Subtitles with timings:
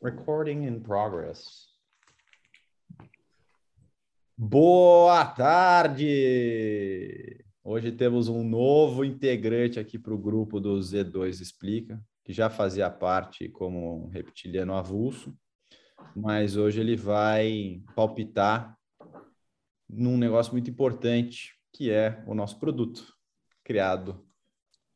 [0.00, 1.66] Recording in progress.
[4.36, 6.64] Boa tarde!
[7.64, 12.88] Hoje temos um novo integrante aqui para o grupo do Z2 Explica, que já fazia
[12.88, 15.36] parte como um reptiliano avulso,
[16.14, 18.78] mas hoje ele vai palpitar
[19.90, 23.04] num negócio muito importante, que é o nosso produto,
[23.64, 24.24] criado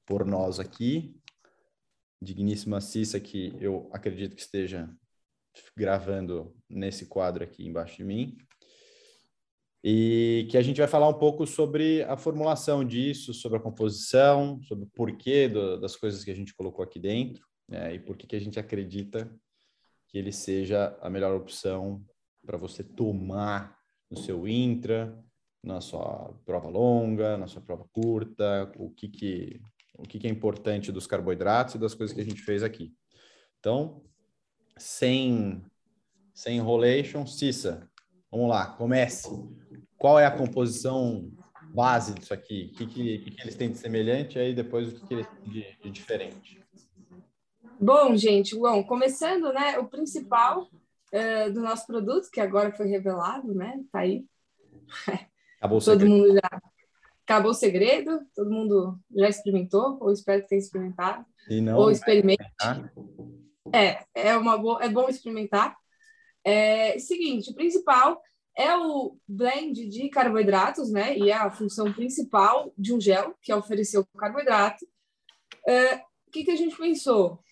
[0.06, 1.20] por nós aqui,
[2.22, 4.88] digníssima Cissa, que eu acredito que esteja
[5.76, 8.36] gravando nesse quadro aqui embaixo de mim,
[9.84, 14.62] e que a gente vai falar um pouco sobre a formulação disso, sobre a composição,
[14.62, 18.16] sobre o porquê do, das coisas que a gente colocou aqui dentro, né, e por
[18.16, 19.28] que a gente acredita
[20.08, 22.04] que ele seja a melhor opção
[22.46, 23.77] para você tomar
[24.10, 25.19] no seu intra,
[25.62, 29.60] na sua prova longa, na sua prova curta, o que que
[30.03, 32.92] o que, que é importante dos carboidratos e das coisas que a gente fez aqui.
[33.58, 34.03] Então,
[34.77, 35.64] sem,
[36.34, 37.89] sem enrolation, Cissa,
[38.31, 39.28] vamos lá, comece.
[39.97, 41.31] Qual é a composição
[41.72, 42.72] base disso aqui?
[42.72, 45.27] O que, que, que eles têm de semelhante e aí depois o que, que eles
[45.28, 46.61] têm de, de diferente?
[47.81, 53.55] Bom, gente, bom, começando, né, o principal uh, do nosso produto, que agora foi revelado,
[53.55, 54.25] né, tá aí.
[55.59, 56.62] Acabou Todo mundo já
[57.33, 62.44] acabou o segredo, todo mundo já experimentou, ou espero que tenha experimentado, não, ou experimente.
[63.72, 65.75] É, é, uma boa, é bom experimentar.
[66.44, 68.20] É, seguinte, o principal
[68.56, 71.16] é o blend de carboidratos, né?
[71.16, 74.86] E é a função principal de um gel, que é oferecer o carboidrato.
[75.66, 77.42] É, o que, que a gente pensou?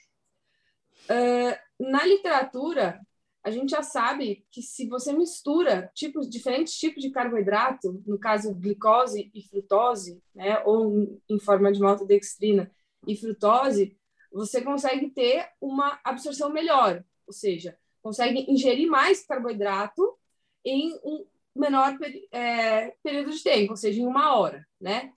[1.08, 3.00] É, na literatura,
[3.42, 8.54] a gente já sabe que se você mistura tipos diferentes tipos de carboidrato, no caso
[8.54, 12.70] glicose e frutose, né, ou em forma de maltodextrina
[13.06, 13.96] e frutose,
[14.30, 20.16] você consegue ter uma absorção melhor, ou seja, consegue ingerir mais carboidrato
[20.64, 21.98] em um menor
[22.30, 25.12] é, período de tempo, ou seja, em uma hora, né?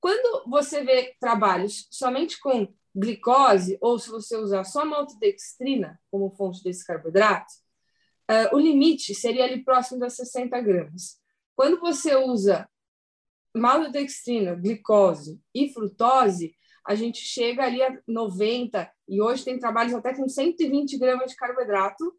[0.00, 6.62] Quando você vê trabalhos somente com glicose, ou se você usar só maltodextrina como fonte
[6.62, 7.52] desse carboidrato,
[8.30, 11.20] uh, o limite seria ali próximo das 60 gramas.
[11.54, 12.68] Quando você usa
[13.54, 16.54] maltodextrina, glicose e frutose,
[16.86, 21.36] a gente chega ali a 90, e hoje tem trabalhos até com 120 gramas de
[21.36, 22.12] carboidrato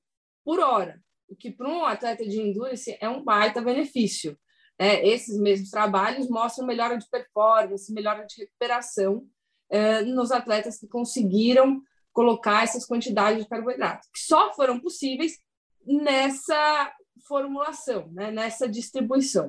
[0.44, 4.38] por hora, o que para um atleta de endurance é um baita benefício.
[4.78, 9.28] É, esses mesmos trabalhos mostram melhora de performance, melhora de recuperação
[9.72, 15.40] eh, nos atletas que conseguiram colocar essas quantidades de carboidrato, que só foram possíveis
[15.86, 16.94] nessa
[17.26, 19.48] formulação, né, nessa distribuição.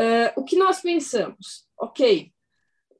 [0.00, 1.66] Uh, o que nós pensamos?
[1.76, 2.30] Ok,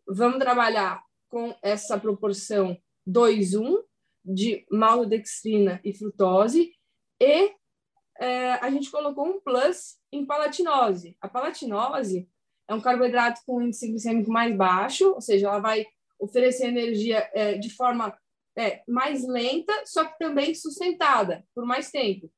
[0.09, 2.77] vamos trabalhar com essa proporção
[3.07, 3.83] 2-1
[4.25, 6.73] de maltodextrina e frutose
[7.21, 11.17] e uh, a gente colocou um plus em palatinose.
[11.21, 12.29] A palatinose
[12.67, 15.87] é um carboidrato com índice glicêmico mais baixo, ou seja, ela vai
[16.19, 18.17] oferecer energia é, de forma
[18.57, 22.31] é, mais lenta, só que também sustentada por mais tempo.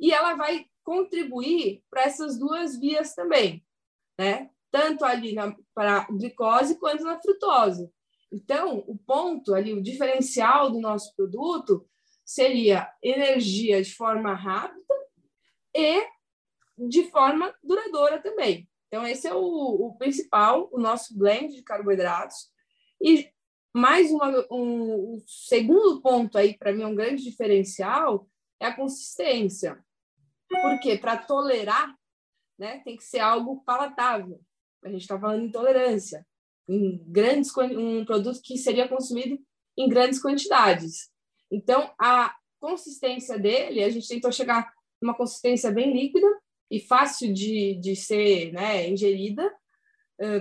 [0.00, 3.64] E ela vai contribuir para essas duas vias também,
[4.18, 4.50] né?
[4.70, 5.34] Tanto ali
[5.74, 7.90] para a glicose quanto na frutose.
[8.32, 11.88] Então, o ponto ali, o diferencial do nosso produto
[12.24, 14.94] seria energia de forma rápida
[15.74, 16.04] e
[16.76, 18.68] de forma duradoura também.
[18.88, 22.50] Então, esse é o, o principal, o nosso blend de carboidratos,
[23.06, 23.30] e
[23.72, 28.28] mais uma, um, um segundo ponto aí, para mim, um grande diferencial
[28.58, 29.78] é a consistência.
[30.48, 31.94] Porque para tolerar,
[32.58, 34.40] né, tem que ser algo palatável.
[34.82, 36.26] A gente está falando de intolerância.
[36.68, 39.38] Em grandes, um produto que seria consumido
[39.78, 41.08] em grandes quantidades.
[41.48, 44.68] Então, a consistência dele, a gente tentou chegar
[45.00, 46.26] numa consistência bem líquida
[46.68, 49.48] e fácil de, de ser né, ingerida,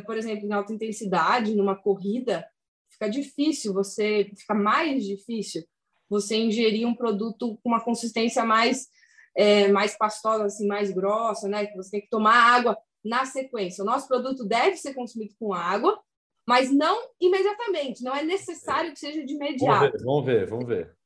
[0.06, 2.50] por exemplo, em alta intensidade, numa corrida,
[2.96, 5.64] fica difícil você, fica mais difícil
[6.10, 8.88] você ingerir um produto com uma consistência mais
[9.36, 11.66] é, mais pastosa, assim, mais grossa, né?
[11.66, 13.84] Que você tem que tomar água na sequência.
[13.84, 16.02] O nosso produto deve ser consumido com água,
[16.48, 18.02] mas não imediatamente.
[18.02, 19.80] Não é necessário que seja de imediato.
[19.82, 20.98] Vamos ver, vamos ver, vamos ver.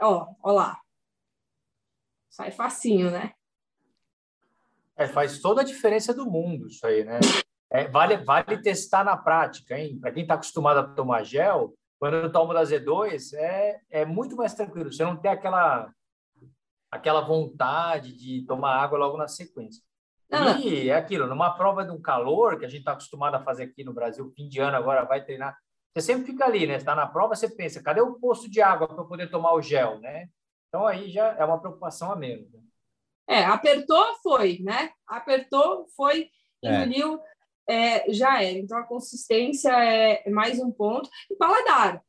[0.00, 0.78] Ó, ó lá.
[2.28, 3.32] Sai facinho, né?
[4.96, 7.18] É, faz toda a diferença do mundo isso aí, né?
[7.74, 9.98] É, vale, vale testar na prática, hein?
[9.98, 14.36] Para quem está acostumado a tomar gel, quando eu tomo da Z2, é, é muito
[14.36, 14.92] mais tranquilo.
[14.92, 15.92] Você não tem aquela,
[16.88, 19.82] aquela vontade de tomar água logo na sequência.
[20.30, 20.56] Ah.
[20.60, 23.64] E é aquilo, numa prova de um calor, que a gente está acostumado a fazer
[23.64, 25.58] aqui no Brasil, fim de ano agora vai treinar,
[25.92, 26.76] você sempre fica ali, né?
[26.76, 29.62] Está na prova, você pensa, cadê o posto de água para eu poder tomar o
[29.62, 30.28] gel, né?
[30.68, 32.52] Então aí já é uma preocupação a menos.
[32.52, 32.60] Né?
[33.28, 34.90] É, apertou, foi, né?
[35.06, 36.28] Apertou, foi,
[36.64, 36.82] é.
[36.82, 37.33] engoliu, é.
[38.10, 38.58] Já era.
[38.58, 41.08] Então a consistência é mais um ponto.
[41.30, 42.02] E paladar,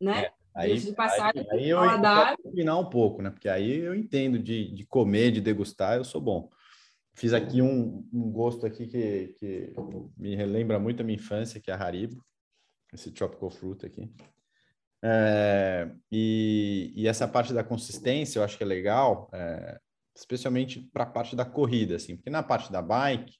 [0.00, 0.26] né?
[0.26, 0.32] É.
[0.56, 2.36] Aí, de passagem, aí, aí eu paladar...
[2.36, 3.30] combinar um pouco, né?
[3.30, 6.48] Porque aí eu entendo de, de comer, de degustar, eu sou bom.
[7.12, 9.74] Fiz aqui um, um gosto aqui que, que
[10.16, 12.24] me relembra muito a minha infância, que é a Haribo,
[12.92, 14.12] esse tropical fruit aqui.
[15.02, 19.78] É, e, e, essa parte da consistência eu acho que é legal, é,
[20.16, 23.34] especialmente para a parte da corrida, assim, porque na parte da bike,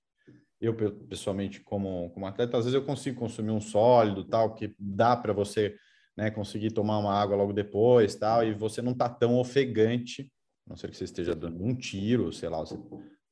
[0.67, 5.17] eu pessoalmente como, como atleta, às vezes eu consigo consumir um sólido, tal, que dá
[5.17, 5.77] para você
[6.17, 10.31] né, conseguir tomar uma água logo depois, tal, e você não está tão ofegante,
[10.67, 12.79] a não ser que você esteja dando um tiro, sei lá, você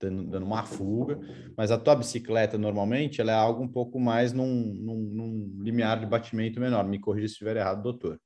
[0.00, 1.19] dando, dando uma fuga,
[1.56, 6.00] mas a tua bicicleta normalmente ela é algo um pouco mais num, num, num limiar
[6.00, 6.85] de batimento menor.
[6.85, 8.20] Me corrija se estiver errado, doutor.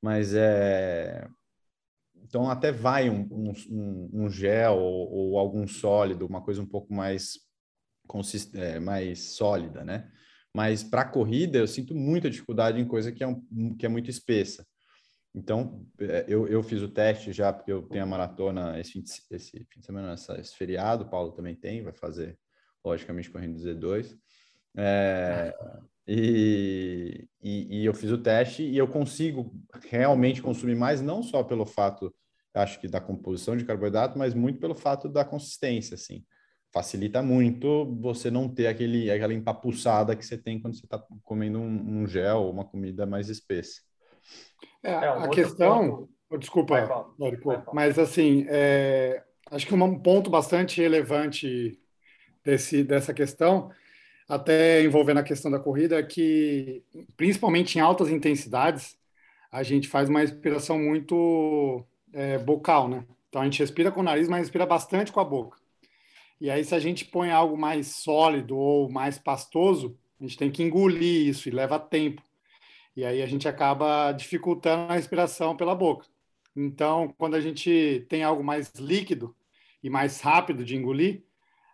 [0.00, 1.28] Mas é
[2.28, 6.92] então até vai um, um, um gel ou, ou, algum sólido, uma coisa um pouco
[6.92, 7.38] mais
[8.08, 8.56] consist...
[8.56, 10.10] É, mais sólida, né?
[10.52, 14.10] Mas para corrida eu sinto muita dificuldade em coisa que é, um, que é muito
[14.10, 14.66] espessa.
[15.34, 19.02] Então, é, eu, eu fiz o teste já, porque eu tenho a maratona esse fim
[19.02, 22.36] de, esse fim de semana, essa, esse feriado, o Paulo também tem, vai fazer,
[22.84, 24.16] logicamente, correndo Z2.
[24.76, 25.54] É,
[26.06, 29.54] e, e, e, eu fiz o teste e eu consigo
[29.90, 32.14] realmente consumir mais, não só pelo fato,
[32.54, 36.24] acho que da composição de carboidrato, mas muito pelo fato da consistência, assim.
[36.72, 41.58] Facilita muito você não ter aquele, aquela empapuçada que você tem quando você está comendo
[41.58, 43.80] um, um gel, uma comida mais espessa.
[44.82, 46.38] É, é um a questão, ponto...
[46.38, 47.06] desculpa,
[47.72, 51.80] mas assim, é, acho que um ponto bastante relevante
[52.44, 53.70] desse, dessa questão,
[54.28, 56.84] até envolvendo a questão da corrida, é que,
[57.16, 58.98] principalmente em altas intensidades,
[59.50, 63.04] a gente faz uma respiração muito é, bocal, né?
[63.28, 65.57] Então a gente respira com o nariz, mas respira bastante com a boca.
[66.40, 70.50] E aí, se a gente põe algo mais sólido ou mais pastoso, a gente tem
[70.50, 72.22] que engolir isso e leva tempo.
[72.96, 76.06] E aí a gente acaba dificultando a respiração pela boca.
[76.56, 79.34] Então, quando a gente tem algo mais líquido
[79.82, 81.22] e mais rápido de engolir,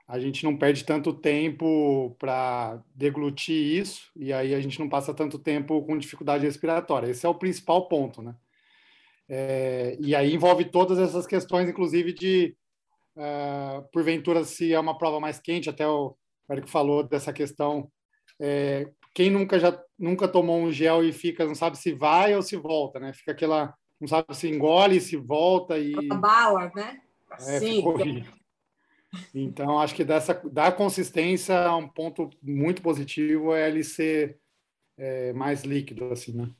[0.06, 5.14] a gente não perde tanto tempo para deglutir isso e aí a gente não passa
[5.14, 7.08] tanto tempo com dificuldade respiratória.
[7.08, 8.34] Esse é o principal ponto, né?
[9.26, 12.54] É, e aí envolve todas essas questões, inclusive de,
[13.16, 16.16] uh, porventura, se é uma prova mais quente, até o
[16.50, 17.90] Eric falou dessa questão
[18.40, 22.42] é, quem nunca já nunca tomou um gel e fica não sabe se vai ou
[22.42, 23.12] se volta, né?
[23.12, 27.00] Fica aquela não sabe se engole, se volta e a bala, né?
[27.32, 27.82] É, Sim.
[29.32, 34.36] Então acho que dessa da consistência um ponto muito positivo é ele ser
[34.98, 36.50] é, mais líquido assim, né?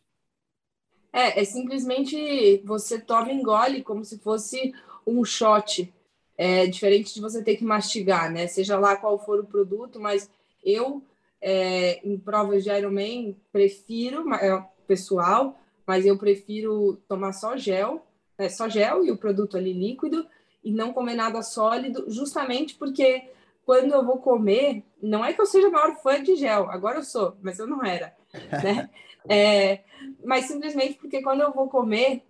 [1.13, 4.73] É, é simplesmente você toma e engole como se fosse
[5.07, 5.93] um shot.
[6.37, 8.47] É diferente de você ter que mastigar, né?
[8.47, 10.29] Seja lá qual for o produto, mas
[10.65, 11.03] eu
[11.47, 18.03] é, em provas de Ironman, prefiro, é, pessoal, mas eu prefiro tomar só gel,
[18.39, 20.27] né, só gel e o produto ali líquido,
[20.65, 23.31] e não comer nada sólido, justamente porque
[23.67, 27.03] quando eu vou comer, não é que eu seja maior fã de gel, agora eu
[27.03, 28.17] sou, mas eu não era,
[28.63, 28.89] né?
[29.27, 29.81] É,
[30.23, 32.23] mas simplesmente porque quando eu vou comer,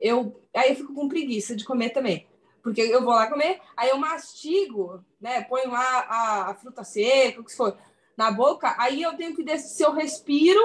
[0.00, 2.26] eu aí eu fico com preguiça de comer também.
[2.62, 5.42] Porque eu vou lá comer, aí eu mastigo, né?
[5.42, 7.76] Ponho lá a, a fruta seca, o que for
[8.16, 10.60] na boca, aí eu tenho que decidir se eu respiro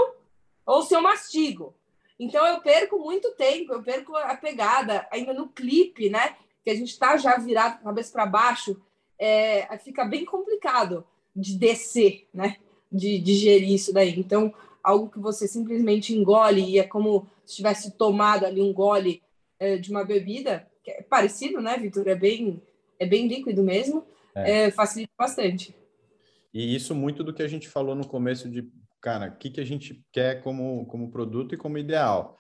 [0.65, 1.75] ou se eu mastigo.
[2.19, 6.35] Então eu perco muito tempo, eu perco a pegada ainda no clipe, né?
[6.63, 8.81] Que a gente está já virado cabeça para baixo,
[9.19, 12.57] é, fica bem complicado de descer, né?
[12.91, 14.19] De digerir isso daí.
[14.19, 19.21] Então, algo que você simplesmente engole e é como se tivesse tomado ali um gole
[19.59, 20.67] é, de uma bebida,
[21.13, 22.07] parecido, né, Vitor?
[22.07, 22.59] É bem,
[22.97, 24.03] é bem líquido mesmo,
[24.33, 24.65] é.
[24.65, 25.75] É, facilita bastante.
[26.51, 28.67] E isso muito do que a gente falou no começo de,
[28.99, 32.35] cara, o que, que a gente quer como, como produto e como ideal.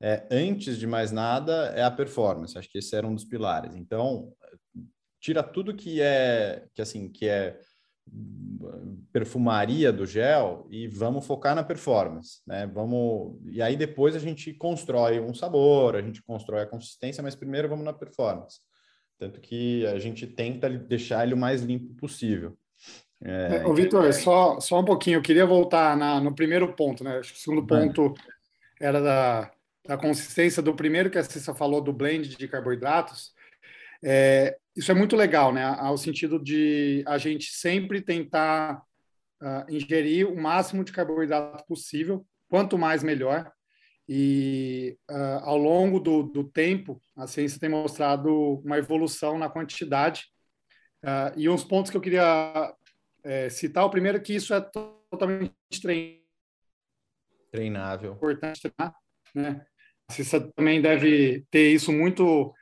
[0.00, 2.56] É, antes de mais nada, é a performance.
[2.56, 3.74] Acho que esse era um dos pilares.
[3.74, 4.32] Então,
[5.20, 7.58] tira tudo que é, que assim, que é
[9.12, 12.66] perfumaria do gel e vamos focar na performance, né?
[12.66, 17.34] Vamos e aí depois a gente constrói um sabor, a gente constrói a consistência, mas
[17.34, 18.60] primeiro vamos na performance.
[19.18, 22.56] Tanto que a gente tenta deixar ele o mais limpo possível.
[23.24, 27.18] É, Ô, Vitor, só, só um pouquinho, eu queria voltar na, no primeiro ponto, né?
[27.18, 28.14] Acho que o segundo ponto
[28.80, 29.52] era da,
[29.86, 33.32] da consistência do primeiro que a Cissa falou do blend de carboidratos.
[34.02, 35.64] É, isso é muito legal, né?
[35.64, 38.82] Ao sentido de a gente sempre tentar
[39.42, 43.52] uh, ingerir o máximo de carboidrato possível, quanto mais melhor.
[44.08, 50.26] E uh, ao longo do, do, tempo, a ciência tem mostrado uma evolução na quantidade.
[51.02, 52.74] Uh, e uns pontos que eu queria
[53.22, 55.52] é, citar: o primeiro, é que isso é totalmente
[57.50, 58.12] treinável.
[58.14, 58.94] Importante treinar,
[59.34, 59.66] né?
[60.08, 62.52] A ciência também deve ter isso muito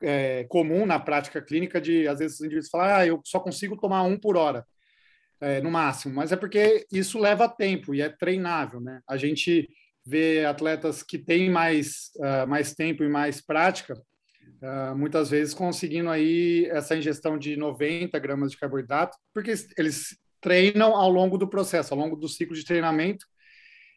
[0.00, 3.76] é, comum na prática clínica, de às vezes os indivíduos falam, ah, eu só consigo
[3.76, 4.64] tomar um por hora.
[5.40, 9.00] É, no máximo, mas é porque isso leva tempo e é treinável, né?
[9.08, 9.68] A gente
[10.04, 16.08] ver atletas que têm mais, uh, mais tempo e mais prática, uh, muitas vezes conseguindo
[16.08, 21.92] aí essa ingestão de 90 gramas de carboidrato, porque eles treinam ao longo do processo,
[21.92, 23.24] ao longo do ciclo de treinamento,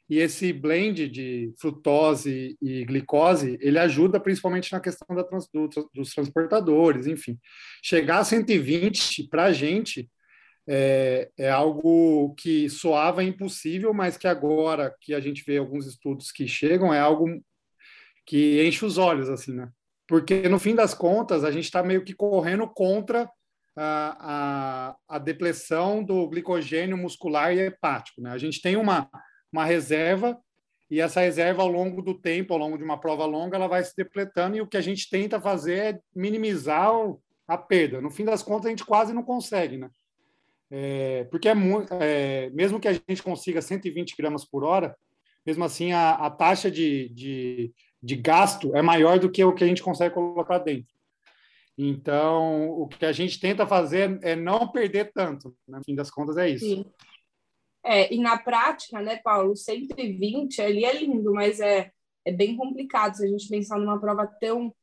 [0.10, 5.70] e esse blend de frutose e glicose, ele ajuda principalmente na questão da trans, do,
[5.93, 7.39] dos transportadores, enfim.
[7.81, 10.10] Chegar a 120 para a gente
[10.67, 16.31] é, é, algo que soava impossível, mas que agora que a gente vê alguns estudos
[16.31, 17.27] que chegam, é algo
[18.25, 19.70] que enche os olhos, assim, né?
[20.08, 23.29] Porque, no fim das contas, a gente está meio que correndo contra
[23.75, 28.31] a, a, a, depressão do glicogênio muscular e hepático, né?
[28.31, 29.10] A gente tem uma,
[29.51, 30.39] uma reserva
[30.91, 33.81] e essa reserva, ao longo do tempo, ao longo de uma prova longa, ela vai
[33.81, 36.91] se depletando e o que a gente tenta fazer é minimizar
[37.48, 38.01] a perda.
[38.01, 39.89] No fim das contas, a gente quase não consegue, né?
[40.70, 41.53] É, porque é,
[42.01, 44.93] é, mesmo que a gente consiga 120 gramas por hora,
[45.46, 49.63] mesmo assim a, a taxa de, de, de, gasto é maior do que o que
[49.63, 50.93] a gente consegue colocar dentro.
[51.77, 55.55] Então, o que a gente tenta fazer é não perder tanto.
[55.65, 55.77] Né?
[55.77, 56.65] No fim das contas, é isso.
[56.65, 56.86] Sim.
[57.83, 61.91] É, e na prática, né, Paulo, 120 ali é lindo, mas é,
[62.23, 64.73] é bem complicado se a gente pensar numa prova tão,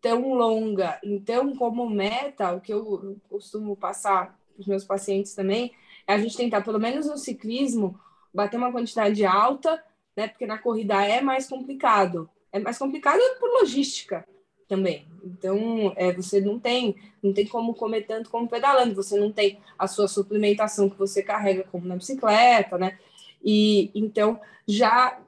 [0.00, 0.98] tão longa.
[1.04, 5.72] Então, como meta, o que eu costumo passar os meus pacientes também,
[6.06, 7.98] é a gente tentar, pelo menos no ciclismo,
[8.32, 9.82] bater uma quantidade alta,
[10.16, 10.28] né?
[10.28, 12.28] Porque na corrida é mais complicado.
[12.52, 14.26] É mais complicado por logística
[14.68, 15.09] também.
[15.24, 19.58] Então, é, você não tem, não tem como comer tanto como pedalando, você não tem
[19.78, 22.98] a sua suplementação que você carrega como na bicicleta, né?
[23.42, 25.18] E então já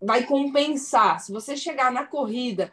[0.00, 1.20] vai compensar.
[1.20, 2.72] Se você chegar na corrida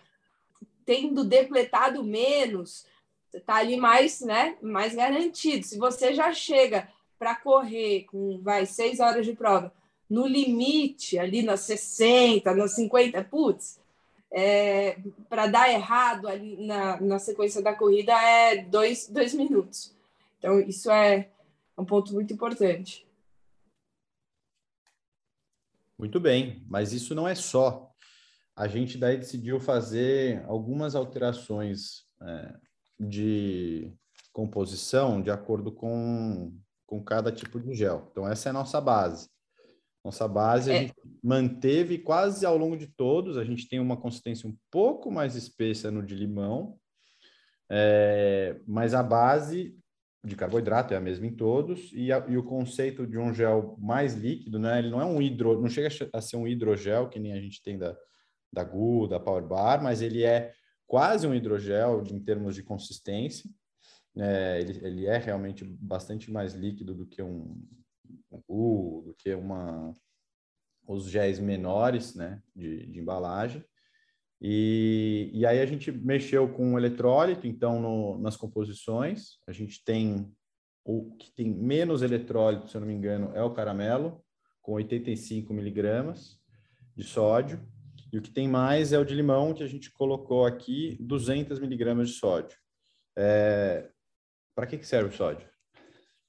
[0.86, 2.86] tendo depletado menos,
[3.30, 5.66] você tá ali mais, né, mais garantido.
[5.66, 9.72] Se você já chega para correr com, vai, seis horas de prova,
[10.10, 13.79] no limite, ali nas 60, nas 50, putz,
[14.32, 19.96] é, para dar errado ali na, na sequência da corrida é dois, dois minutos.
[20.38, 21.30] Então, isso é
[21.78, 23.08] um ponto muito importante.
[25.98, 27.92] Muito bem, mas isso não é só.
[28.56, 32.56] A gente daí decidiu fazer algumas alterações é,
[33.00, 33.92] de
[34.32, 36.54] composição de acordo com,
[36.86, 38.08] com cada tipo de gel.
[38.12, 39.30] Então, essa é a nossa base.
[40.04, 40.80] Nossa base a é.
[40.82, 43.38] gente manteve quase ao longo de todos.
[43.38, 46.78] A gente tem uma consistência um pouco mais espessa no de limão,
[47.70, 49.78] é, mas a base
[50.24, 53.78] de carboidrato é a mesma em todos e, a, e, o conceito de um gel
[53.80, 54.80] mais líquido, né?
[54.80, 57.62] Ele não é um hidro, não chega a ser um hidrogel que nem a gente
[57.62, 57.96] tem da
[58.52, 60.54] da GU, da Power Bar, mas ele é
[60.88, 63.50] quase um hidrogel em termos de consistência.
[64.18, 67.62] É, ele, ele, é realmente bastante mais líquido do que um
[68.48, 69.94] do que uma
[70.88, 73.64] os géis menores né, de, de embalagem.
[74.42, 79.38] E, e, aí a gente mexeu com o eletrólito, então, no, nas composições.
[79.48, 80.32] A gente tem
[80.84, 84.24] o que tem menos eletrólito, se eu não me engano, é o caramelo,
[84.62, 86.40] com 85 miligramas
[86.96, 87.62] de sódio.
[88.12, 91.60] E o que tem mais é o de limão, que a gente colocou aqui 200
[91.60, 92.58] miligramas de sódio.
[93.16, 93.92] É...
[94.56, 95.48] Para que, que serve o sódio?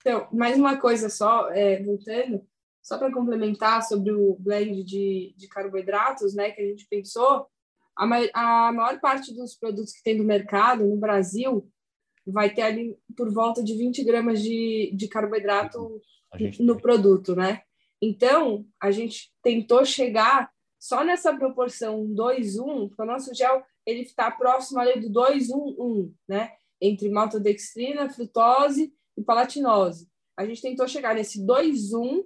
[0.00, 2.42] Então, mais uma coisa só, é, voltando,
[2.82, 7.46] só para complementar sobre o blend de, de carboidratos, né, que a gente pensou,
[7.96, 8.04] a,
[8.34, 11.70] a maior parte dos produtos que tem no mercado, no Brasil,
[12.26, 16.00] vai ter ali por volta de 20 gramas de, de carboidrato
[16.58, 16.82] no tem.
[16.82, 17.62] produto, né?
[18.00, 24.30] Então, a gente tentou chegar só nessa proporção 2-1, porque o nosso gel ele está
[24.30, 26.52] próximo ali do 2-1-1, né?
[26.80, 30.08] Entre maltodextrina, frutose e palatinose.
[30.36, 32.24] A gente tentou chegar nesse 2-1,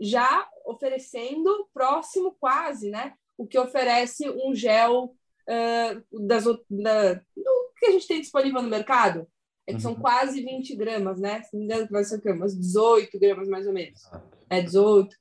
[0.00, 3.14] já oferecendo próximo quase, né?
[3.36, 5.14] O que oferece um gel
[5.48, 9.26] uh, das, da, do que a gente tem disponível no mercado.
[9.66, 9.80] É que uhum.
[9.80, 11.42] são quase 20 gramas, né?
[11.42, 12.30] Se não me engano, vai ser o quê?
[12.30, 14.00] Umas 18 gramas mais ou menos.
[14.48, 15.14] É 18,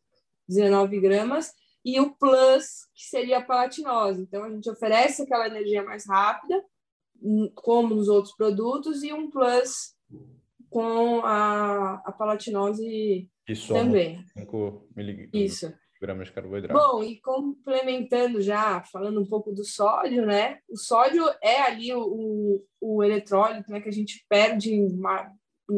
[0.48, 4.22] 19 gramas e o plus, que seria a palatinose.
[4.22, 6.64] Então, a gente oferece aquela energia mais rápida,
[7.22, 9.96] hum, como nos outros produtos, e um plus
[10.70, 13.30] com a, a palatinose
[13.68, 14.24] também.
[14.38, 15.32] 5 miligramas.
[15.34, 15.74] Isso.
[16.00, 16.80] gramas de carboidrato.
[16.80, 20.60] Bom, e complementando já, falando um pouco do sódio, né?
[20.70, 25.32] O sódio é ali o, o, o eletrólito né, que a gente perde uma,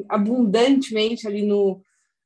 [0.10, 1.82] abundantemente ali no,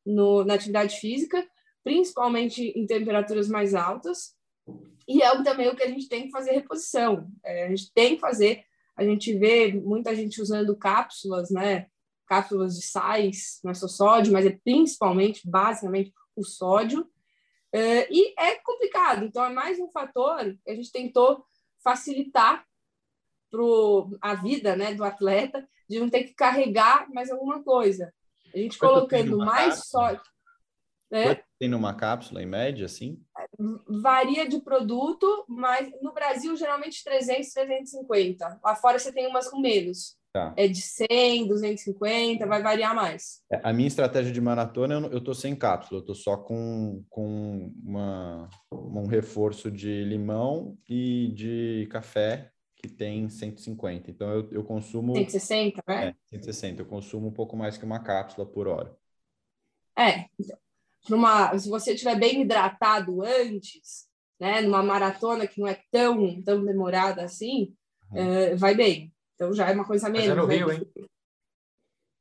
[0.06, 1.46] no, na atividade física,
[1.84, 4.36] principalmente em temperaturas mais altas.
[5.08, 7.28] E é também o que a gente tem que fazer reposição.
[7.44, 8.64] É, a gente tem que fazer.
[8.98, 11.88] A gente vê muita gente usando cápsulas, né?
[12.28, 17.08] Cápsulas de sais, não é só sódio, mas é principalmente, basicamente, o sódio.
[17.72, 19.26] É, e é complicado.
[19.26, 21.46] Então, é mais um fator que a gente tentou
[21.84, 22.66] facilitar
[23.52, 23.62] para
[24.22, 28.14] a vida né, do atleta, de não ter que carregar mais alguma coisa.
[28.54, 30.24] A gente colocando mais sódio.
[31.12, 31.42] Né?
[31.60, 33.24] Tem numa cápsula, em média, assim?
[33.88, 38.60] Varia de produto, mas no Brasil, geralmente 300, 350.
[38.64, 40.18] Lá fora você tem umas com menos.
[40.36, 40.54] Tá.
[40.58, 43.42] É de 100, 250, vai variar mais.
[43.50, 47.72] É, a minha estratégia de maratona, eu estou sem cápsula, eu estou só com, com
[47.82, 54.12] uma, um reforço de limão e de café que tem 150.
[54.12, 55.16] Então eu, eu consumo.
[55.16, 56.08] 160, né?
[56.10, 56.82] É, 160.
[56.82, 58.94] Eu consumo um pouco mais que uma cápsula por hora.
[59.98, 60.26] É.
[61.10, 66.66] Uma, se você estiver bem hidratado antes, né, numa maratona que não é tão, tão
[66.66, 67.74] demorada assim,
[68.12, 68.18] uhum.
[68.18, 69.15] é, vai bem.
[69.36, 70.28] Então já é uma coisa menos.
[70.28, 70.56] Mas é no né?
[70.56, 70.92] Rio, hein?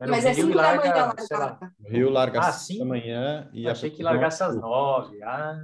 [0.00, 1.72] É Mas é 5 da manhã larga.
[1.78, 5.22] O Rio larga às 5 da manhã e Achei que largasse às 9.
[5.22, 5.56] Ah.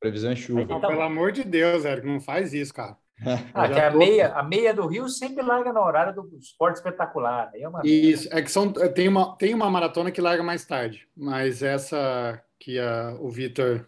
[0.00, 0.64] Previsão é chuva.
[0.64, 2.96] Não, pelo amor de Deus, Érico, não faz isso, cara.
[3.54, 7.48] Ah, que a, meia, a meia do Rio sempre larga na horária do esporte espetacular.
[7.54, 7.80] é uma...
[7.84, 12.42] Isso, é que são, tem, uma, tem uma maratona que larga mais tarde, mas essa
[12.58, 13.86] que a, o Vitor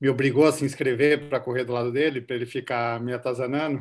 [0.00, 3.80] me obrigou a se inscrever para correr do lado dele, para ele ficar me atazanando,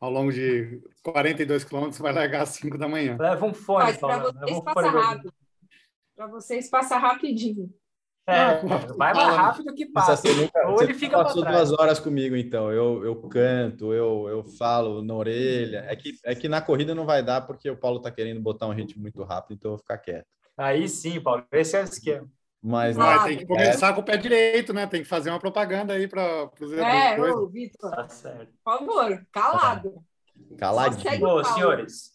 [0.00, 3.16] ao longo de 42 quilômetros, vai largar às 5 da manhã.
[3.18, 5.34] Leva um fone, Para vocês, passa rápido.
[6.16, 7.72] Para vocês, passa rapidinho.
[8.28, 8.60] É,
[8.94, 10.28] vai mais rápido que passa.
[10.34, 12.70] Nunca, Ou ele fica passou duas horas comigo, então.
[12.70, 15.86] Eu, eu canto, eu, eu falo na orelha.
[15.88, 18.66] É que, é que na corrida não vai dar, porque o Paulo tá querendo botar
[18.66, 20.26] um ritmo muito rápido, então eu vou ficar quieto.
[20.58, 21.46] Aí sim, Paulo.
[21.50, 22.28] Esse é o esquema.
[22.62, 23.92] Mas, ah, tem que começar é...
[23.92, 24.86] com o pé direito, né?
[24.86, 27.90] Tem que fazer uma propaganda aí para os É, ô, Vitor.
[27.90, 28.52] Tá certo.
[28.64, 30.04] Por favor, calado.
[30.58, 31.26] Caladinho.
[31.26, 32.12] Ô, senhores,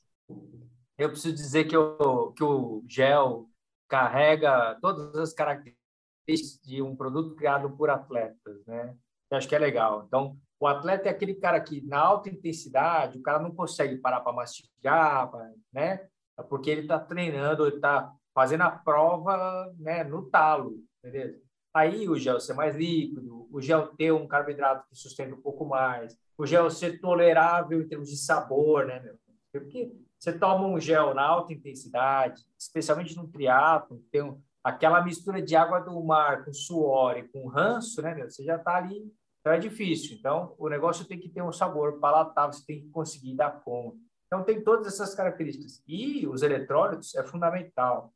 [0.98, 3.50] eu preciso dizer que o, que o gel
[3.88, 8.94] carrega todas as características de um produto criado por atletas, né?
[9.30, 10.04] Eu acho que é legal.
[10.08, 14.22] Então, o atleta é aquele cara que, na alta intensidade, o cara não consegue parar
[14.22, 15.30] para mastigar,
[15.72, 16.08] né?
[16.50, 21.42] Porque ele está treinando, ele está fazendo a prova né, no talo, beleza?
[21.74, 25.66] Aí o gel ser mais líquido, o gel ter um carboidrato que sustenta um pouco
[25.66, 29.16] mais, o gel ser tolerável em termos de sabor, né, meu?
[29.52, 35.56] Porque você toma um gel na alta intensidade, especialmente no triatlo, tem aquela mistura de
[35.56, 38.30] água do mar com suor e com ranço, né, meu?
[38.30, 40.16] Você já está ali, então é difícil.
[40.18, 43.98] Então, o negócio tem que ter um sabor palatável, você tem que conseguir dar conta.
[44.26, 45.84] Então, tem todas essas características.
[45.88, 48.14] E os eletrólitos é fundamental.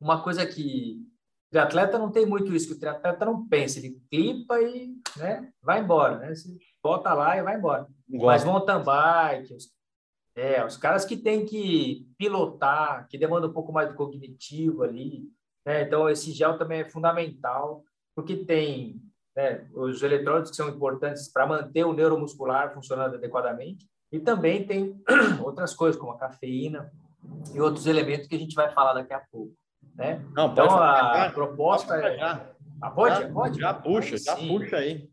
[0.00, 1.00] Uma coisa que
[1.46, 5.50] o triatleta não tem muito isso, que o triatleta não pensa, ele clipa e né,
[5.62, 6.34] vai embora, né?
[6.34, 7.86] Você bota lá e vai embora.
[8.08, 9.70] Mas mountain bike, os,
[10.34, 15.30] é, os caras que têm que pilotar, que demandam um pouco mais do cognitivo ali,
[15.64, 15.82] né?
[15.82, 17.82] Então, esse gel também é fundamental,
[18.14, 19.00] porque tem
[19.34, 25.02] né, os eletrólitos que são importantes para manter o neuromuscular funcionando adequadamente, e também tem
[25.44, 26.90] outras coisas, como a cafeína
[27.52, 29.52] e outros elementos que a gente vai falar daqui a pouco.
[29.96, 30.22] Né?
[30.34, 32.20] Não, então, a, proposta é...
[32.82, 33.22] Ah, pode?
[33.22, 33.60] Já, pode?
[33.60, 35.08] Já puxa, já puxa aí.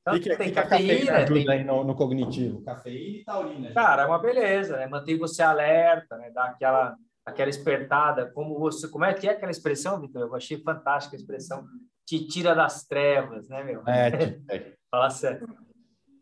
[0.00, 1.50] Então, que, tem que cafeína, cafeína ajuda tem...
[1.50, 2.62] aí no, no, cognitivo.
[2.62, 3.72] Cafeína e taurina.
[3.72, 4.86] Cara, é uma beleza, né?
[4.86, 6.30] Mantém você alerta, né?
[6.30, 10.22] Dá aquela aquela espertada, como você, como é que é aquela expressão, Vitor?
[10.22, 11.66] Eu achei fantástica a expressão,
[12.06, 13.82] te tira das trevas, né, meu?
[13.88, 14.72] É, é.
[14.88, 15.48] Fala sério.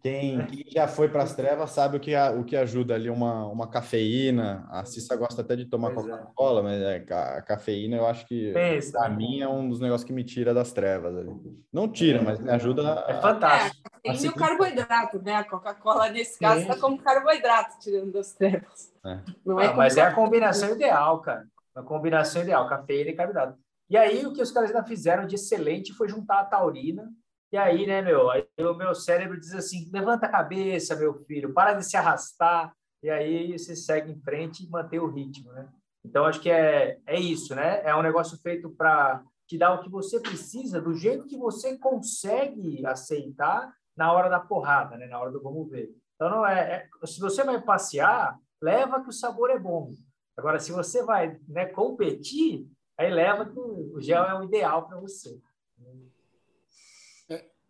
[0.05, 3.47] Quem, quem, já foi para as trevas sabe o que, o que ajuda ali uma,
[3.47, 4.69] uma cafeína.
[4.69, 5.95] A Cissa gosta até de tomar é.
[5.95, 6.63] Coca-Cola, é.
[6.63, 8.53] mas é, a, cafeína eu acho que
[8.93, 11.17] para mim é um dos negócios que me tira das trevas.
[11.17, 11.31] Ali.
[11.73, 13.03] Não tira, mas me ajuda.
[13.09, 13.91] É fantástico.
[14.05, 15.37] É, tem o carboidrato, né?
[15.37, 18.93] A Coca-Cola, nesse caso, está como carboidrato tirando das trevas.
[19.07, 19.21] É.
[19.43, 21.47] Não é ah, mas é a combinação ideal, cara.
[21.75, 23.59] A combinação ideal, cafeína e carboidrato.
[23.89, 27.11] E aí, o que os caras ainda fizeram de excelente foi juntar a taurina
[27.55, 31.55] e aí, né, meu, aí o meu cérebro diz assim: levanta a cabeça, meu filho,
[31.55, 32.75] para de se arrastar.
[33.01, 35.69] E aí você segue em frente e mantém o ritmo, né?
[36.05, 37.81] Então, acho que é, é isso, né?
[37.85, 41.79] É um negócio feito para te dar o que você precisa, do jeito que você
[41.79, 45.07] consegue aceitar na hora da porrada, né?
[45.07, 45.95] Na hora do vamos ver.
[46.17, 49.93] Então, não é, é se você vai passear, leva que o sabor é bom.
[50.37, 52.67] Agora, se você vai né, competir,
[52.99, 55.41] aí leva que o gel é o ideal para você.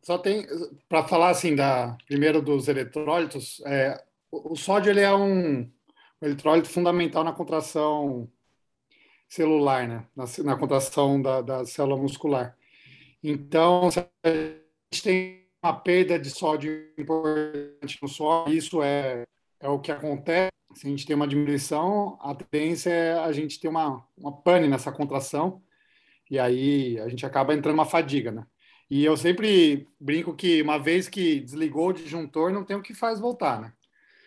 [0.04, 0.46] Só tem
[0.88, 5.70] para falar assim da primeiro dos eletrólitos, é, o, o sódio ele é um, um
[6.22, 8.30] eletrólito fundamental na contração
[9.28, 10.06] celular, né?
[10.14, 12.56] Na, na contração da, da célula muscular.
[13.22, 14.06] Então, se a
[14.92, 19.24] gente tem uma perda de sódio importante no sódio, isso é,
[19.58, 20.52] é o que acontece.
[20.74, 24.68] Se a gente tem uma diminuição, a tendência é a gente ter uma, uma pane
[24.68, 25.62] nessa contração,
[26.30, 28.46] e aí a gente acaba entrando uma fadiga, né?
[28.94, 32.94] E eu sempre brinco que uma vez que desligou o disjuntor, não tem o que
[32.94, 33.72] faz voltar, né?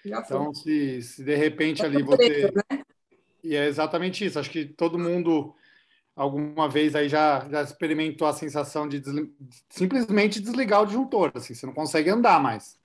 [0.04, 2.52] Então, se, se de repente ali você.
[2.52, 2.84] Né?
[3.42, 4.38] E é exatamente isso.
[4.38, 5.56] Acho que todo mundo
[6.14, 9.34] alguma vez aí já, já experimentou a sensação de desli...
[9.70, 12.78] simplesmente desligar o disjuntor, assim, você não consegue andar mais.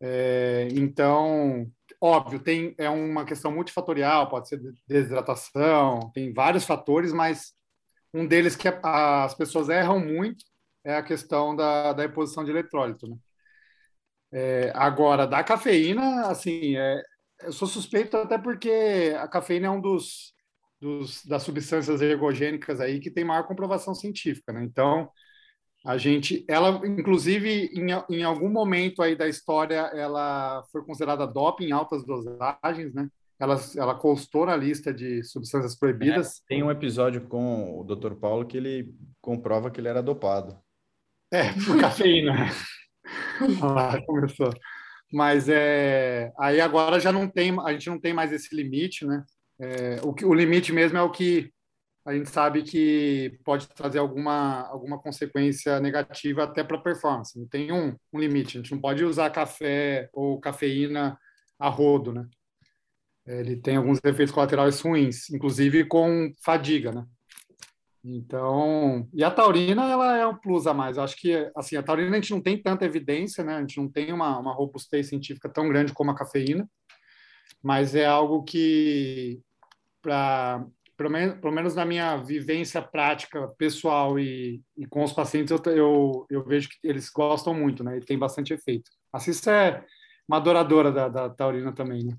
[0.00, 7.54] É, então, óbvio, tem é uma questão multifatorial, pode ser desidratação, tem vários fatores, mas
[8.12, 10.44] um deles que as pessoas erram muito
[10.84, 13.16] é a questão da, da reposição de eletrólito, né?
[14.30, 17.02] É, agora, da cafeína, assim, é,
[17.42, 20.34] eu sou suspeito até porque a cafeína é um dos,
[20.80, 24.62] dos das substâncias ergogênicas aí que tem maior comprovação científica, né?
[24.64, 25.10] Então,
[25.84, 31.66] a gente, ela, inclusive, em, em algum momento aí da história, ela foi considerada doping
[31.66, 33.08] em altas dosagens, né?
[33.40, 36.40] Ela, ela constou na lista de substâncias proibidas.
[36.40, 38.14] É, tem um episódio com o Dr.
[38.16, 40.58] Paulo que ele comprova que ele era dopado.
[41.30, 42.50] É, por cafeína.
[43.60, 44.50] Lá começou.
[45.12, 49.24] Mas é, aí agora já não tem, a gente não tem mais esse limite, né?
[49.60, 51.50] É, o, o limite mesmo é o que
[52.04, 57.38] a gente sabe que pode trazer alguma, alguma consequência negativa até para a performance.
[57.38, 58.56] Não tem um, um limite.
[58.56, 61.18] A gente não pode usar café ou cafeína
[61.58, 62.26] a rodo, né?
[63.26, 67.04] Ele tem alguns efeitos colaterais ruins, inclusive com fadiga, né?
[68.10, 70.96] Então, e a taurina, ela é um plus a mais.
[70.96, 73.56] Eu acho que, assim, a taurina a gente não tem tanta evidência, né?
[73.56, 76.66] A gente não tem uma, uma robustez científica tão grande como a cafeína,
[77.62, 79.42] mas é algo que,
[80.00, 80.64] para
[80.96, 85.72] pelo, menos, pelo menos na minha vivência prática pessoal e, e com os pacientes, eu,
[85.72, 87.98] eu, eu, vejo que eles gostam muito, né?
[87.98, 88.90] E tem bastante efeito.
[89.12, 89.84] A Cissa é
[90.26, 92.16] uma adoradora da, da taurina também, né?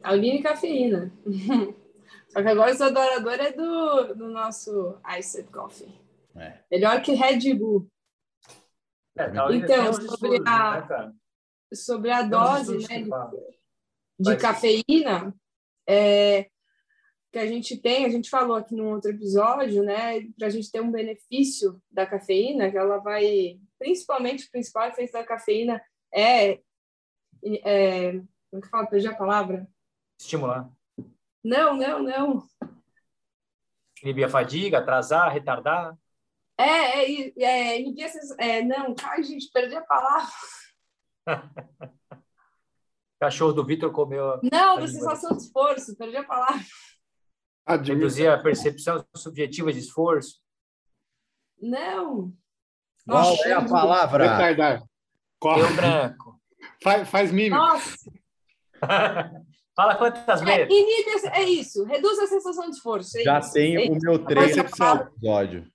[0.00, 1.12] Taurina e cafeína.
[2.34, 5.88] Só que agora eu sou adoradora do, do nosso Iced Coffee.
[6.34, 6.58] É.
[6.68, 7.88] Melhor que Red Bull.
[9.16, 11.12] É, então, sobre a, né,
[11.72, 15.32] sobre a dose né, de, de cafeína,
[15.88, 16.50] é,
[17.30, 20.72] que a gente tem, a gente falou aqui no outro episódio, né, para a gente
[20.72, 25.80] ter um benefício da cafeína, que ela vai, principalmente, o principal efeito da cafeína
[26.12, 26.60] é,
[27.44, 28.12] é
[28.50, 29.68] como é que fala, perdi a palavra?
[30.20, 30.68] Estimular.
[31.44, 32.42] Não, não, não.
[34.02, 35.94] Inibir a fadiga, atrasar, retardar.
[36.56, 38.30] É, é, é inibir essas.
[38.38, 40.32] É, não, ai, gente, perdi a palavra.
[43.20, 44.40] Cachorro do Vitor comeu.
[44.50, 46.64] Não, da sensação de esforço, perdi a palavra.
[47.66, 50.42] Reduzir a percepção subjetiva de esforço.
[51.60, 52.32] Não.
[53.06, 54.24] Qual Nossa, é a palavra?
[54.30, 54.84] Retardar.
[55.42, 56.40] Deu branco.
[56.82, 57.56] Faz, faz mímica.
[57.56, 58.10] Nossa.
[59.76, 60.72] Fala quantas é, vezes.
[60.72, 63.18] Inibe, é isso, reduz a sensação de esforço.
[63.18, 65.66] É Já isso, tem é o meu trailer desse episódio.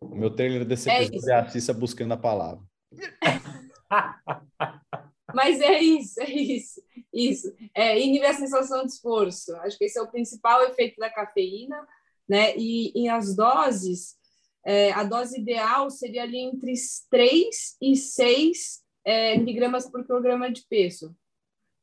[0.00, 2.62] O meu trailer desse é episódio é, é a Cissa buscando a palavra.
[5.34, 7.52] Mas é isso, é isso, isso.
[7.74, 9.54] É, inibe a sensação de esforço.
[9.56, 11.86] Acho que esse é o principal efeito da cafeína,
[12.28, 12.56] né?
[12.56, 14.16] E em as doses,
[14.64, 16.72] é, a dose ideal seria ali entre
[17.10, 21.14] 3 e 6 é, miligramas por quilograma de peso.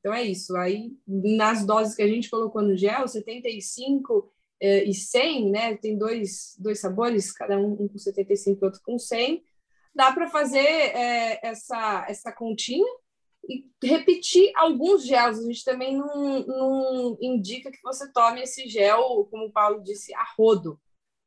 [0.03, 0.53] Então é isso.
[0.57, 5.77] Aí, nas doses que a gente colocou no gel, 75 eh, e 100, né?
[5.77, 9.41] Tem dois, dois sabores, cada um, um com 75 e outro com 100.
[9.95, 12.85] Dá para fazer eh, essa, essa continha
[13.47, 15.39] e repetir alguns gels.
[15.39, 20.13] A gente também não, não indica que você tome esse gel, como o Paulo disse,
[20.13, 20.77] a rodo.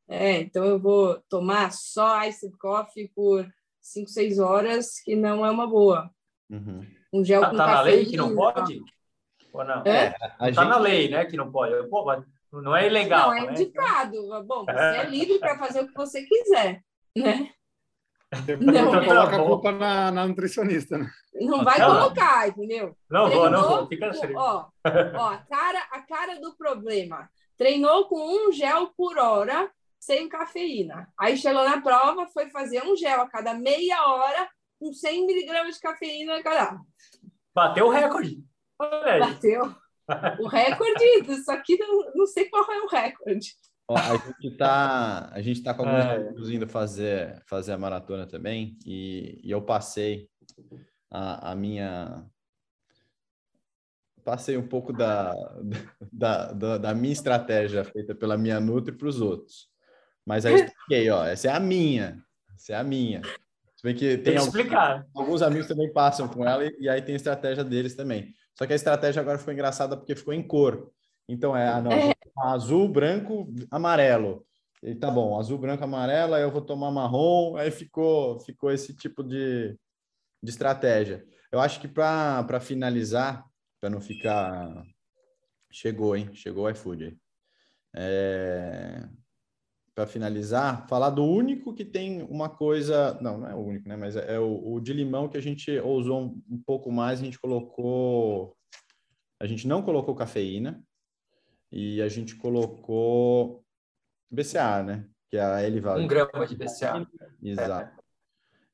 [0.07, 5.51] É, então eu vou tomar só iced coffee por 5, 6 horas, que não é
[5.51, 6.11] uma boa.
[6.51, 6.87] Uhum.
[7.17, 8.83] Um gel tá, com tá na lei que não pode?
[9.53, 9.83] Ou não?
[9.87, 10.11] É?
[10.11, 10.57] Tá gente...
[10.57, 11.89] na lei, né, que não pode.
[11.89, 12.05] Pô,
[12.53, 13.31] não é ilegal.
[13.31, 13.53] Não, é né?
[13.53, 14.45] indicado.
[14.45, 16.83] Bom, você é livre para fazer o que você quiser,
[17.17, 17.51] né?
[18.45, 21.09] Depois não, você coloca a culpa na, na, nutricionista, né?
[21.41, 21.89] Não vai não.
[21.89, 22.97] colocar, entendeu?
[23.09, 23.87] Não Treinou, vou, não vou.
[23.87, 24.35] Fica assim.
[24.35, 24.67] Ó,
[25.15, 27.31] ó, a cara, a cara do problema.
[27.57, 31.09] Treinou com um gel por hora, sem cafeína.
[31.19, 34.49] Aí chegou na prova, foi fazer um gel a cada meia hora,
[34.79, 36.79] com 100 miligramas de cafeína cada.
[37.55, 38.43] Bateu o recorde.
[38.79, 39.75] Bateu.
[40.39, 43.55] O recorde, isso aqui não, não sei qual é o recorde.
[43.89, 46.17] Ó, a gente está a gente tá com alguns é.
[46.17, 50.29] amigos indo fazer fazer a maratona também e, e eu passei
[51.09, 52.27] a, a minha
[54.25, 55.33] passei um pouco da,
[56.13, 59.69] da, da, da minha estratégia feita pela minha Nutri para os outros.
[60.27, 62.21] Mas aí expliquei, ó, essa é a minha,
[62.57, 63.23] essa é a minha.
[63.77, 64.57] Se bem que tem, tem alguns,
[65.15, 68.33] alguns, amigos também passam com ela e, e, aí tem a estratégia deles também.
[68.55, 70.91] Só que a estratégia agora ficou engraçada porque ficou em cor.
[71.29, 72.15] Então é, ah, não, é.
[72.39, 74.47] azul, branco, amarelo.
[74.83, 78.95] E tá bom, azul, branco, amarelo, aí eu vou tomar marrom, aí ficou, ficou esse
[78.95, 79.77] tipo de,
[80.43, 81.25] de estratégia.
[81.51, 83.45] Eu acho que para finalizar,
[83.81, 84.85] para não ficar.
[85.71, 86.31] Chegou, hein?
[86.35, 87.17] Chegou o iFood aí.
[87.95, 89.09] É...
[89.97, 93.19] Para finalizar, falar do único que tem uma coisa.
[93.23, 93.97] Não, não é o único, né?
[93.97, 97.19] Mas é, é o, o de limão que a gente usou um, um pouco mais,
[97.19, 98.55] a gente colocou.
[99.41, 100.85] A gente não colocou cafeína
[101.73, 103.65] e a gente colocou
[104.31, 105.09] BCA, né?
[105.31, 107.07] Que é a L Um grama de BCA.
[107.43, 108.05] Exato.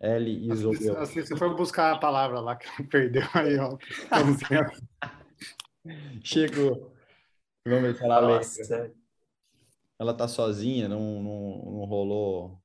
[0.00, 0.98] L isobel.
[0.98, 3.78] Assim, você foi buscar a palavra lá que perdeu aí, ó.
[6.22, 6.92] Chegou.
[7.64, 8.92] Vamos ver se ela lembra.
[9.98, 12.62] Ela tá sozinha, não, não, não rolou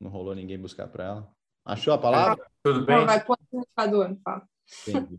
[0.00, 1.32] não rolou ninguém buscar para ela.
[1.64, 2.42] Achou a palavra?
[2.62, 3.04] Tudo bem?
[3.04, 4.48] Vai pôr no fala.
[4.88, 5.18] Entendi.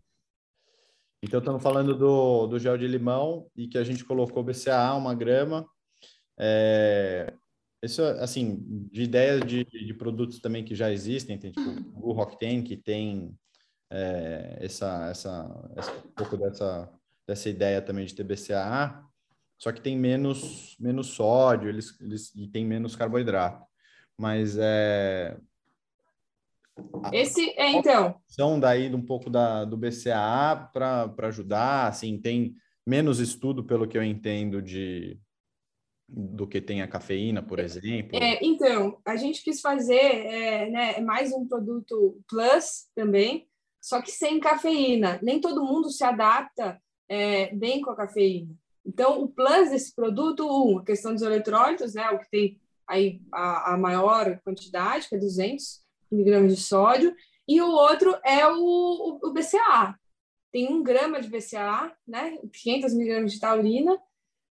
[1.23, 5.13] Então, estamos falando do, do gel de limão e que a gente colocou BCAA, uma
[5.13, 5.67] grama.
[6.39, 7.31] É,
[7.83, 8.57] isso, assim,
[8.91, 13.37] de ideias de, de produtos também que já existem, tem tipo o Rockten, que tem
[13.91, 16.91] é, essa, essa, essa, um pouco dessa,
[17.27, 19.07] dessa ideia também de TBCAA,
[19.61, 23.63] só que tem menos, menos sódio eles, eles, e tem menos carboidrato.
[24.17, 25.37] Mas é.
[27.13, 28.19] Esse é então.
[28.25, 32.55] São daí um pouco da, do BCAA para ajudar, assim, tem
[32.87, 35.19] menos estudo, pelo que eu entendo, de,
[36.09, 38.17] do que tem a cafeína, por exemplo?
[38.17, 43.47] É, então, a gente quis fazer é, né, mais um produto plus também,
[43.79, 45.19] só que sem cafeína.
[45.21, 48.59] Nem todo mundo se adapta é, bem com a cafeína.
[48.85, 53.21] Então, o plus desse produto, um, a questão dos eletrólitos, né, o que tem aí
[53.31, 57.15] a, a maior quantidade, que é 200 miligramas de sódio,
[57.47, 59.95] e o outro é o, o, o BCAA.
[60.51, 63.99] Tem um grama de BCAA, né, 500 miligramas de taurina,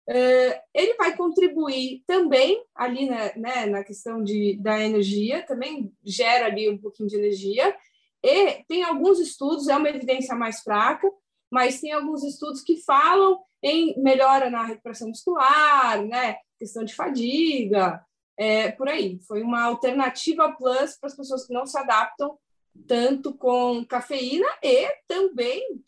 [0.09, 6.47] Uh, ele vai contribuir também ali na, né, na questão de, da energia, também gera
[6.47, 7.73] ali um pouquinho de energia,
[8.21, 11.09] e tem alguns estudos, é uma evidência mais fraca,
[11.51, 18.05] mas tem alguns estudos que falam em melhora na recuperação muscular, né, questão de fadiga,
[18.37, 19.19] é, por aí.
[19.27, 22.39] Foi uma alternativa plus para as pessoas que não se adaptam
[22.87, 25.83] tanto com cafeína e também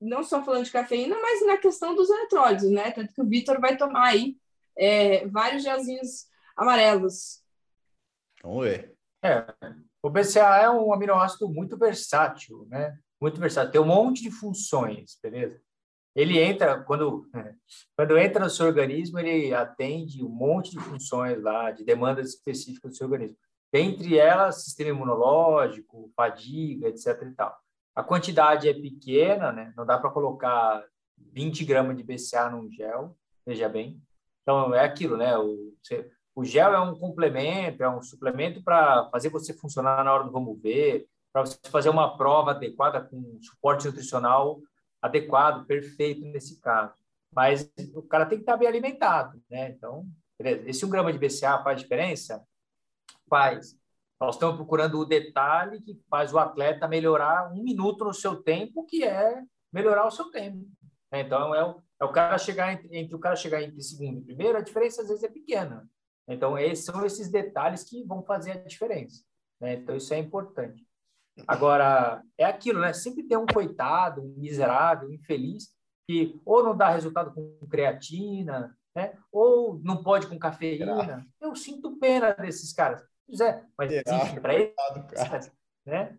[0.00, 2.90] não só falando de cafeína, mas na questão dos eletrólitos, né?
[2.90, 4.36] Tanto que o Vitor vai tomar aí
[4.76, 7.42] é, vários gelzinhos amarelos.
[8.42, 8.94] Vamos ver.
[9.22, 9.46] É,
[10.02, 12.98] o BCA é um aminoácido muito versátil, né?
[13.22, 13.70] Muito versátil.
[13.70, 15.62] Tem um monte de funções, beleza?
[16.12, 17.24] Ele entra, quando,
[17.96, 22.90] quando entra no seu organismo, ele atende um monte de funções lá, de demandas específicas
[22.90, 23.36] do seu organismo.
[23.72, 27.22] Dentre elas, sistema imunológico, fadiga, etc.
[27.22, 27.56] e tal.
[27.94, 29.72] A quantidade é pequena, né?
[29.76, 30.84] Não dá para colocar
[31.16, 34.02] 20 gramas de BCA num gel, veja bem.
[34.42, 35.38] Então, é aquilo, né?
[35.38, 35.72] O,
[36.34, 40.32] o gel é um complemento, é um suplemento para fazer você funcionar na hora do
[40.32, 44.60] vamos ver, para você fazer uma prova adequada com suporte nutricional
[45.00, 46.94] adequado, perfeito nesse caso.
[47.34, 49.70] Mas o cara tem que estar bem alimentado, né?
[49.70, 50.06] Então,
[50.38, 50.68] beleza.
[50.68, 52.46] Esse um grama de BCA faz diferença?
[53.28, 53.74] Faz.
[54.20, 58.86] Nós estamos procurando o detalhe que faz o atleta melhorar um minuto no seu tempo,
[58.86, 59.42] que é
[59.72, 60.64] melhorar o seu tempo.
[61.10, 64.24] Então, é o, é o cara chegar entre, entre, o cara chegar entre segundo e
[64.24, 65.88] primeiro, a diferença às vezes é pequena.
[66.28, 69.24] Então, esses são esses detalhes que vão fazer a diferença.
[69.60, 69.74] Né?
[69.74, 70.86] Então, isso é importante.
[71.46, 72.92] Agora, é aquilo, né?
[72.92, 75.68] Sempre tem um coitado, um miserável, um infeliz,
[76.06, 79.16] que ou não dá resultado com creatina, né?
[79.30, 81.26] ou não pode com cafeína.
[81.40, 83.02] Eu sinto pena desses caras.
[83.34, 84.74] Zé, mas enfim, para ele,
[85.86, 86.16] né?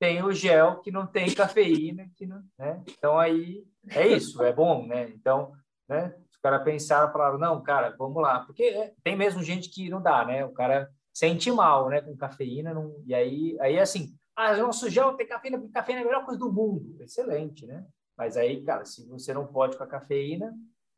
[0.00, 2.82] Tem o gel que não tem cafeína, que não, né?
[2.88, 5.08] Então aí é isso, é bom, né?
[5.10, 5.52] Então,
[5.88, 6.14] né?
[6.30, 10.00] Os caras pensaram, falaram, não, cara, vamos lá, porque é, tem mesmo gente que não
[10.00, 10.44] dá, né?
[10.44, 12.00] O cara sente mal, né?
[12.00, 12.94] Com cafeína, não...
[13.04, 16.24] e aí, aí é assim, ah, nosso gel tem cafeína, porque cafeína é a melhor
[16.24, 17.84] coisa do mundo, excelente, né?
[18.16, 20.54] Mas aí, cara, se você não pode com a cafeína,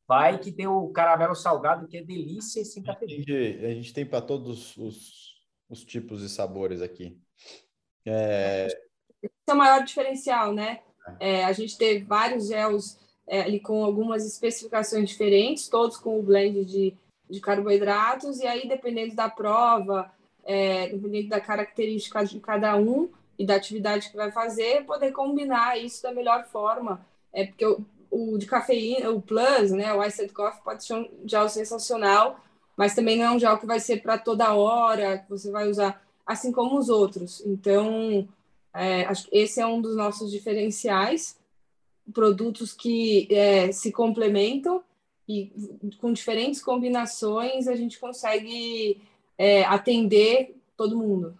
[0.06, 3.24] vai que tem o caramelo salgado que é delícia e sem cafeína.
[3.66, 5.30] A gente tem para todos os
[5.68, 7.16] os tipos e sabores aqui.
[8.04, 8.66] É...
[9.22, 10.82] Esse é o maior diferencial, né?
[11.20, 16.22] É, a gente teve vários gels é, ali com algumas especificações diferentes, todos com o
[16.24, 16.96] blend de
[17.30, 20.12] de carboidratos, e aí, dependendo da prova,
[20.44, 23.08] é, dependendo da característica de cada um
[23.40, 27.00] e da atividade que vai fazer, poder combinar isso da melhor forma.
[27.32, 31.08] É porque o, o de cafeína, o Plus, né, o Iced Coffee pode ser um
[31.24, 32.38] gel sensacional,
[32.76, 35.66] mas também não é um gel que vai ser para toda hora, que você vai
[35.70, 37.40] usar, assim como os outros.
[37.46, 38.28] Então,
[38.74, 41.38] é, acho que esse é um dos nossos diferenciais,
[42.12, 44.84] produtos que é, se complementam
[45.26, 45.50] e
[45.98, 49.00] com diferentes combinações a gente consegue
[49.38, 51.39] é, atender todo mundo.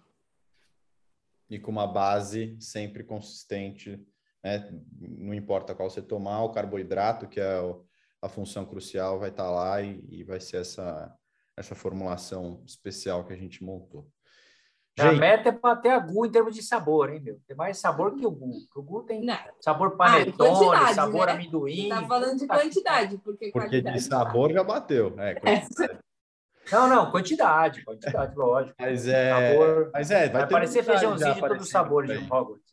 [1.50, 4.00] E com uma base sempre consistente,
[4.42, 4.70] né?
[4.98, 7.58] não importa qual você tomar, o carboidrato, que é
[8.22, 11.12] a função crucial, vai estar lá e, e vai ser essa,
[11.56, 14.08] essa formulação especial que a gente montou.
[14.98, 17.40] A meta é bater a Gu em termos de sabor, hein, meu?
[17.46, 18.50] Tem mais sabor que o Gu.
[18.74, 19.36] O Gu tem não.
[19.60, 21.32] sabor panetone, ah, sabor né?
[21.32, 21.88] amendoim.
[21.88, 25.14] Tá falando de quantidade, porque, porque de sabor já bateu.
[25.18, 25.34] É,
[26.70, 28.74] Não, não, quantidade, quantidade, lógico.
[28.78, 32.70] Mas é, sabor, mas é vai, vai parecer feijãozinho de todos os sabores de Hogwarts.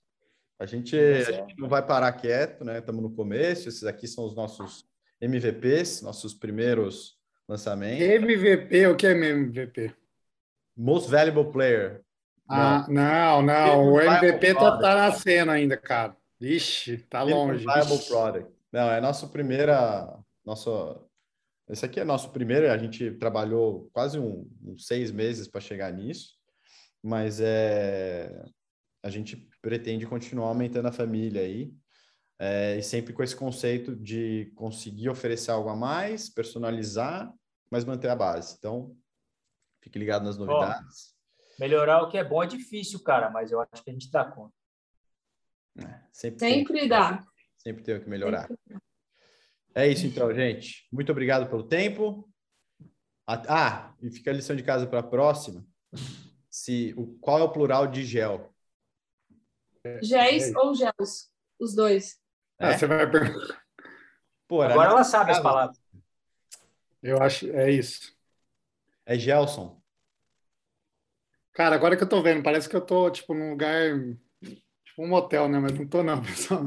[0.59, 2.79] A gente, a gente não vai parar quieto, né?
[2.79, 3.69] Estamos no começo.
[3.69, 4.85] Esses aqui são os nossos
[5.21, 7.15] MVPs, nossos primeiros
[7.47, 8.01] lançamentos.
[8.01, 9.93] MVP, o que é MVP?
[10.75, 12.01] Most Valuable Player.
[12.49, 13.93] Ah, não, não.
[13.93, 16.15] O MVP tá, tá nascendo ainda, cara.
[16.39, 17.65] Ixi, tá longe.
[17.65, 18.51] Viable Product.
[18.71, 20.17] Não, é nosso primeira.
[20.45, 21.06] Nosso,
[21.69, 22.71] esse aqui é nosso primeiro.
[22.71, 26.35] A gente trabalhou quase um, uns seis meses para chegar nisso,
[27.03, 28.45] mas é,
[29.03, 31.73] a gente pretende continuar aumentando a família aí.
[32.39, 37.33] É, e sempre com esse conceito de conseguir oferecer algo a mais, personalizar,
[37.69, 38.55] mas manter a base.
[38.57, 38.95] Então,
[39.83, 41.15] fique ligado nas novidades.
[41.59, 44.23] Melhorar o que é bom é difícil, cara, mas eu acho que a gente dá
[44.23, 44.53] conta.
[45.79, 47.23] É, sempre sempre tem, dá.
[47.57, 48.47] Sempre tem o que melhorar.
[49.77, 50.87] É isso então, gente.
[50.91, 52.27] Muito obrigado pelo tempo.
[53.27, 55.63] Ah, e fica a lição de casa para a próxima.
[56.49, 58.51] Se, o, qual é o plural de gel?
[60.01, 61.31] Géis é ou gels?
[61.59, 62.19] Os dois.
[62.57, 62.77] Ah, é?
[62.79, 63.61] você vai perguntar.
[64.49, 65.79] Agora ela sabe as palavras.
[67.03, 68.17] Eu acho, é isso.
[69.05, 69.79] É Gelson.
[71.53, 73.91] Cara, agora que eu tô vendo, parece que eu tô, tipo, num lugar,
[74.41, 75.59] tipo um motel, né?
[75.59, 76.63] Mas não tô não, pessoal.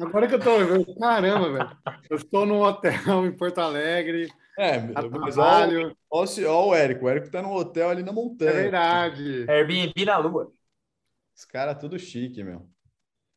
[0.00, 1.78] Agora que eu tô vendo, caramba, velho.
[2.10, 4.28] Eu estou num hotel em Porto Alegre.
[4.58, 7.06] É, mas olha, olha, o Érico.
[7.06, 8.50] O Érico tá num hotel ali na montanha.
[8.50, 9.46] É verdade.
[9.48, 10.52] Airbnb na lua.
[11.34, 12.68] Os caras tudo chique, meu.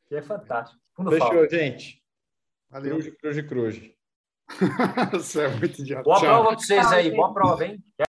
[0.08, 0.80] Que é fantástico.
[0.94, 1.50] Fundo Fechou, fala.
[1.50, 2.04] gente.
[2.70, 2.98] Valeu.
[2.98, 3.92] Cruz, cruz, cruz.
[5.14, 6.04] Você é muito idiota.
[6.04, 7.12] Boa prova pra vocês aí.
[7.12, 7.84] Boa prova, hein?